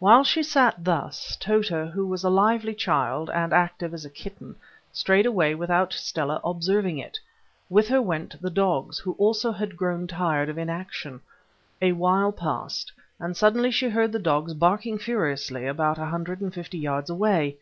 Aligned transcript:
While 0.00 0.24
she 0.24 0.42
sat 0.42 0.82
thus, 0.82 1.36
Tota, 1.38 1.86
who 1.86 2.04
was 2.04 2.24
a 2.24 2.28
lively 2.28 2.74
child 2.74 3.30
and 3.30 3.52
active 3.52 3.94
as 3.94 4.04
a 4.04 4.10
kitten, 4.10 4.56
strayed 4.92 5.26
away 5.26 5.54
without 5.54 5.92
Stella 5.92 6.40
observing 6.44 6.98
it. 6.98 7.20
With 7.68 7.86
her 7.86 8.02
went 8.02 8.42
the 8.42 8.50
dogs, 8.50 8.98
who 8.98 9.12
also 9.12 9.52
had 9.52 9.76
grown 9.76 10.08
tired 10.08 10.48
of 10.48 10.58
inaction; 10.58 11.20
a 11.80 11.92
while 11.92 12.32
passed, 12.32 12.90
and 13.20 13.36
suddenly 13.36 13.70
she 13.70 13.88
heard 13.88 14.10
the 14.10 14.18
dogs 14.18 14.54
barking 14.54 14.98
furiously 14.98 15.68
about 15.68 15.98
a 15.98 16.06
hundred 16.06 16.40
and 16.40 16.52
fifty 16.52 16.78
yards 16.78 17.08
away. 17.08 17.56